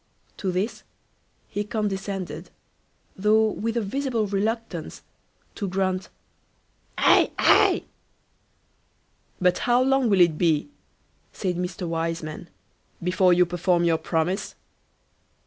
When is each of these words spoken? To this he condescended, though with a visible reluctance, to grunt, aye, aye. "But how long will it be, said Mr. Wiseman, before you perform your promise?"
To 0.37 0.51
this 0.51 0.81
he 1.47 1.63
condescended, 1.63 2.49
though 3.15 3.51
with 3.51 3.77
a 3.77 3.81
visible 3.81 4.25
reluctance, 4.25 5.03
to 5.53 5.67
grunt, 5.67 6.09
aye, 6.97 7.29
aye. 7.37 7.83
"But 9.39 9.59
how 9.69 9.83
long 9.83 10.09
will 10.09 10.21
it 10.21 10.39
be, 10.39 10.69
said 11.31 11.55
Mr. 11.55 11.87
Wiseman, 11.87 12.49
before 13.03 13.31
you 13.31 13.45
perform 13.45 13.83
your 13.83 13.99
promise?" 13.99 14.55